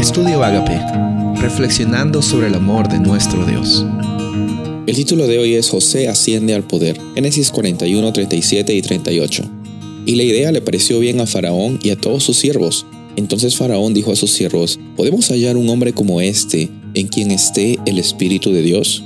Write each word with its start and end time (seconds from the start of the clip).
Estudio 0.00 0.42
Agape, 0.42 0.80
reflexionando 1.42 2.22
sobre 2.22 2.46
el 2.46 2.54
amor 2.54 2.88
de 2.88 2.98
nuestro 2.98 3.44
Dios. 3.44 3.84
El 4.86 4.96
título 4.96 5.26
de 5.26 5.38
hoy 5.38 5.56
es 5.56 5.68
José 5.68 6.08
asciende 6.08 6.54
al 6.54 6.66
poder, 6.66 6.98
Génesis 7.14 7.50
41, 7.50 8.10
37 8.10 8.72
y 8.72 8.80
38. 8.80 9.42
Y 10.06 10.14
la 10.14 10.22
idea 10.22 10.52
le 10.52 10.62
pareció 10.62 11.00
bien 11.00 11.20
a 11.20 11.26
Faraón 11.26 11.78
y 11.82 11.90
a 11.90 11.96
todos 11.96 12.24
sus 12.24 12.38
siervos. 12.38 12.86
Entonces 13.16 13.56
Faraón 13.56 13.92
dijo 13.92 14.10
a 14.10 14.16
sus 14.16 14.30
siervos, 14.30 14.80
¿podemos 14.96 15.28
hallar 15.28 15.58
un 15.58 15.68
hombre 15.68 15.92
como 15.92 16.22
este 16.22 16.70
en 16.94 17.06
quien 17.06 17.30
esté 17.30 17.78
el 17.84 17.98
Espíritu 17.98 18.52
de 18.52 18.62
Dios? 18.62 19.04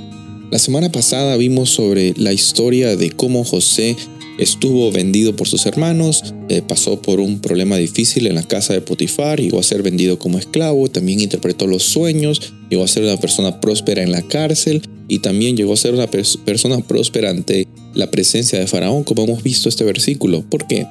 La 0.49 0.59
semana 0.59 0.89
pasada 0.93 1.35
vimos 1.35 1.71
sobre 1.71 2.13
la 2.15 2.31
historia 2.31 2.95
de 2.95 3.11
cómo 3.11 3.43
José 3.43 3.97
estuvo 4.37 4.91
vendido 4.91 5.35
por 5.35 5.47
sus 5.47 5.65
hermanos, 5.65 6.33
eh, 6.49 6.61
pasó 6.61 7.01
por 7.01 7.19
un 7.19 7.39
problema 7.39 7.77
difícil 7.77 8.27
en 8.27 8.35
la 8.35 8.43
casa 8.43 8.73
de 8.73 8.81
Potifar, 8.81 9.39
llegó 9.39 9.59
a 9.59 9.63
ser 9.63 9.83
vendido 9.83 10.19
como 10.19 10.37
esclavo, 10.37 10.89
también 10.89 11.19
interpretó 11.19 11.67
los 11.67 11.83
sueños, 11.83 12.53
llegó 12.69 12.83
a 12.83 12.87
ser 12.87 13.03
una 13.03 13.17
persona 13.17 13.59
próspera 13.61 14.03
en 14.03 14.11
la 14.11 14.21
cárcel 14.21 14.81
y 15.07 15.19
también 15.19 15.55
llegó 15.55 15.73
a 15.73 15.77
ser 15.77 15.93
una 15.93 16.07
persona 16.07 16.79
próspera 16.79 17.29
ante 17.29 17.67
la 17.93 18.11
presencia 18.11 18.59
de 18.59 18.67
Faraón, 18.67 19.03
como 19.03 19.23
hemos 19.23 19.43
visto 19.43 19.69
este 19.69 19.83
versículo. 19.83 20.43
¿Por 20.49 20.67
qué? 20.67 20.85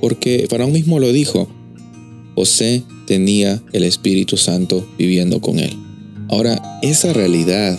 Porque 0.00 0.46
Faraón 0.48 0.72
mismo 0.72 0.98
lo 0.98 1.12
dijo, 1.12 1.48
José 2.34 2.82
tenía 3.06 3.62
el 3.72 3.84
Espíritu 3.84 4.36
Santo 4.36 4.86
viviendo 4.98 5.40
con 5.40 5.58
él. 5.58 5.72
Ahora, 6.28 6.80
esa 6.82 7.12
realidad, 7.12 7.78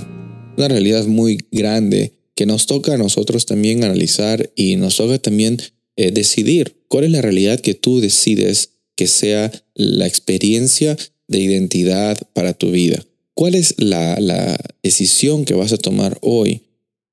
una 0.58 0.68
realidad 0.68 1.06
muy 1.06 1.46
grande, 1.52 2.14
que 2.36 2.46
nos 2.46 2.66
toca 2.66 2.94
a 2.94 2.98
nosotros 2.98 3.46
también 3.46 3.84
analizar 3.84 4.52
y 4.56 4.76
nos 4.76 4.98
toca 4.98 5.18
también 5.20 5.60
eh, 5.96 6.12
decidir 6.12 6.76
cuál 6.90 7.06
es 7.06 7.12
la 7.12 7.22
realidad 7.22 7.60
que 7.60 7.74
tú 7.74 8.02
decides 8.02 8.72
que 8.96 9.08
sea 9.08 9.52
la 9.74 10.06
experiencia 10.06 10.98
de 11.28 11.40
identidad 11.40 12.22
para 12.34 12.54
tu 12.54 12.72
vida. 12.72 13.04
¿Cuál 13.34 13.56
es 13.56 13.76
la, 13.78 14.58
decisión 14.84 15.46
que 15.46 15.54
vas 15.54 15.74
a 15.74 15.78
tomar 15.78 16.18
hoy? 16.22 16.62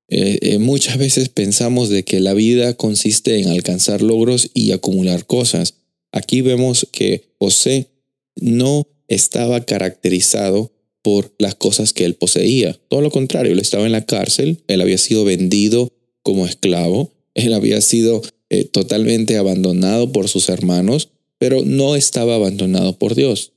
Eh, 0.09 0.39
eh, 0.41 0.57
muchas 0.59 0.97
veces 0.97 1.29
pensamos 1.29 1.89
de 1.89 2.03
que 2.03 2.19
la 2.19 2.33
vida 2.33 2.75
consiste 2.75 3.39
en 3.39 3.49
alcanzar 3.49 4.01
logros 4.01 4.51
y 4.53 4.71
acumular 4.71 5.25
cosas. 5.25 5.75
Aquí 6.11 6.41
vemos 6.41 6.87
que 6.91 7.33
José 7.39 7.89
no 8.35 8.87
estaba 9.07 9.65
caracterizado 9.65 10.71
por 11.03 11.33
las 11.37 11.53
cosas 11.53 11.93
que 11.93 12.05
él 12.05 12.15
poseía. 12.15 12.79
Todo 12.87 13.01
lo 13.01 13.11
contrario, 13.11 13.51
él 13.51 13.59
estaba 13.59 13.85
en 13.85 13.91
la 13.91 14.05
cárcel, 14.05 14.63
él 14.67 14.81
había 14.81 14.97
sido 14.97 15.25
vendido 15.25 15.91
como 16.23 16.47
esclavo, 16.47 17.11
él 17.35 17.53
había 17.53 17.81
sido 17.81 18.21
eh, 18.49 18.63
totalmente 18.63 19.37
abandonado 19.37 20.11
por 20.11 20.29
sus 20.29 20.49
hermanos, 20.49 21.09
pero 21.37 21.61
no 21.63 21.95
estaba 21.95 22.35
abandonado 22.35 22.97
por 22.97 23.15
Dios. 23.15 23.51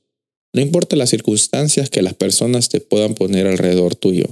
No 0.53 0.61
importa 0.61 0.95
las 0.95 1.09
circunstancias 1.09 1.89
que 1.89 2.01
las 2.01 2.13
personas 2.13 2.69
te 2.69 2.81
puedan 2.81 3.15
poner 3.15 3.47
alrededor 3.47 3.95
tuyo. 3.95 4.25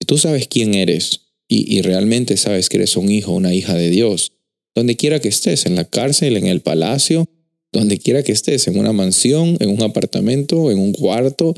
Si 0.00 0.06
tú 0.06 0.18
sabes 0.18 0.46
quién 0.46 0.74
eres 0.74 1.22
y, 1.48 1.74
y 1.74 1.80
realmente 1.82 2.36
sabes 2.36 2.68
que 2.68 2.76
eres 2.76 2.96
un 2.96 3.10
hijo, 3.10 3.32
una 3.32 3.54
hija 3.54 3.74
de 3.74 3.88
Dios, 3.88 4.32
donde 4.74 4.96
quiera 4.96 5.20
que 5.20 5.28
estés, 5.28 5.64
en 5.64 5.74
la 5.74 5.84
cárcel, 5.84 6.36
en 6.36 6.46
el 6.46 6.60
palacio, 6.60 7.28
donde 7.72 7.98
quiera 7.98 8.22
que 8.22 8.32
estés, 8.32 8.66
en 8.68 8.78
una 8.78 8.92
mansión, 8.92 9.56
en 9.60 9.70
un 9.70 9.82
apartamento, 9.82 10.70
en 10.70 10.78
un 10.78 10.92
cuarto, 10.92 11.54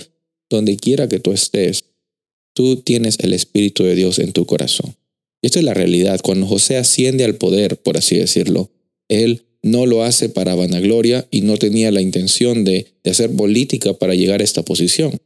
donde 0.55 0.77
quiera 0.77 1.09
que 1.09 1.21
tú 1.21 1.33
estés, 1.33 1.85
tú 2.55 2.77
tienes 2.77 3.19
el 3.21 3.33
Espíritu 3.33 3.85
de 3.85 3.95
Dios 3.95 4.19
en 4.19 4.33
tu 4.33 4.47
corazón. 4.47 4.95
Y 5.43 5.47
esta 5.47 5.59
es 5.59 5.65
la 5.65 5.75
realidad. 5.75 6.21
Cuando 6.23 6.47
José 6.47 6.77
asciende 6.77 7.25
al 7.25 7.37
poder, 7.37 7.77
por 7.77 7.99
así 7.99 8.17
decirlo, 8.17 8.71
él 9.09 9.45
no 9.63 9.87
lo 9.87 10.03
hace 10.03 10.29
para 10.29 10.55
vanagloria 10.55 11.27
y 11.31 11.41
no 11.43 11.57
tenía 11.57 11.91
la 11.91 12.01
intención 12.01 12.65
de, 12.65 12.87
de 13.03 13.11
hacer 13.11 13.31
política 13.35 13.95
para 13.95 14.15
llegar 14.15 14.41
a 14.41 14.45
esta 14.45 14.63
posición. 14.63 15.19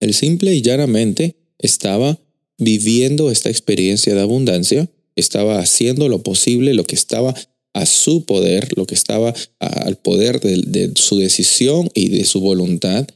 Él 0.00 0.14
simple 0.14 0.54
y 0.54 0.62
llanamente 0.62 1.36
estaba 1.58 2.20
viviendo 2.58 3.30
esta 3.30 3.50
experiencia 3.50 4.14
de 4.14 4.20
abundancia, 4.20 4.90
estaba 5.16 5.58
haciendo 5.58 6.08
lo 6.08 6.22
posible, 6.22 6.74
lo 6.74 6.84
que 6.84 6.94
estaba 6.94 7.34
a 7.74 7.86
su 7.86 8.24
poder, 8.24 8.68
lo 8.76 8.86
que 8.86 8.94
estaba 8.94 9.34
al 9.58 9.96
poder 9.96 10.40
de, 10.40 10.62
de, 10.66 10.92
su 10.94 11.18
decisión 11.18 11.90
y 11.94 12.08
de 12.08 12.24
su 12.24 12.40
voluntad 12.40 13.06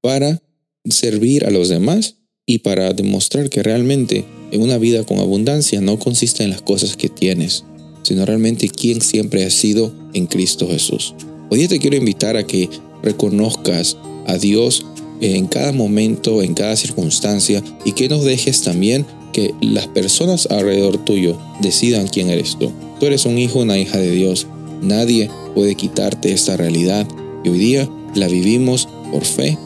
para 0.00 0.42
servir 0.84 1.44
a 1.44 1.50
los 1.50 1.68
demás 1.68 2.16
y 2.46 2.60
para 2.60 2.92
demostrar 2.92 3.50
que 3.50 3.62
realmente 3.62 4.24
en 4.50 4.62
una 4.62 4.78
vida 4.78 5.04
con 5.04 5.18
abundancia 5.18 5.80
no 5.80 5.98
consiste 5.98 6.44
en 6.44 6.50
las 6.50 6.62
cosas 6.62 6.96
que 6.96 7.08
tienes, 7.08 7.64
sino 8.02 8.24
realmente 8.24 8.68
quién 8.68 9.02
siempre 9.02 9.44
has 9.44 9.52
sido 9.52 9.94
en 10.14 10.26
Cristo 10.26 10.66
Jesús. 10.68 11.14
Hoy 11.50 11.68
te 11.68 11.78
quiero 11.78 11.96
invitar 11.96 12.36
a 12.36 12.46
que 12.46 12.68
reconozcas 13.02 13.96
a 14.26 14.38
Dios 14.38 14.84
en 15.20 15.46
cada 15.46 15.72
momento, 15.72 16.42
en 16.42 16.54
cada 16.54 16.76
circunstancia 16.76 17.62
y 17.84 17.92
que 17.92 18.08
nos 18.08 18.24
dejes 18.24 18.62
también 18.62 19.04
que 19.32 19.54
las 19.60 19.86
personas 19.88 20.46
alrededor 20.46 21.04
tuyo 21.04 21.38
decidan 21.60 22.08
quién 22.08 22.30
eres 22.30 22.56
tú. 22.58 22.72
Tú 22.98 23.06
eres 23.06 23.26
un 23.26 23.38
hijo, 23.38 23.60
una 23.60 23.78
hija 23.78 23.98
de 23.98 24.10
Dios. 24.10 24.46
Nadie 24.82 25.30
puede 25.54 25.74
quitarte 25.74 26.32
esta 26.32 26.56
realidad 26.56 27.06
y 27.44 27.50
hoy 27.50 27.58
día 27.58 27.88
la 28.14 28.28
vivimos 28.28 28.88
por 29.12 29.24
fe 29.24 29.58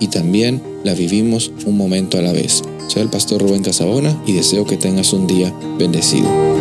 y 0.00 0.08
también 0.08 0.62
la 0.84 0.94
vivimos 0.94 1.52
un 1.66 1.76
momento 1.76 2.18
a 2.18 2.22
la 2.22 2.32
vez. 2.32 2.62
Soy 2.88 3.02
el 3.02 3.10
pastor 3.10 3.42
Rubén 3.42 3.62
Casabona 3.62 4.20
y 4.26 4.32
deseo 4.32 4.64
que 4.64 4.76
tengas 4.76 5.12
un 5.12 5.26
día 5.26 5.52
bendecido. 5.78 6.57